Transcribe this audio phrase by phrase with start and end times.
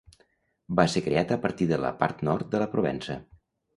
[0.79, 3.19] Va ser creat a partir de la part nord de la Provença.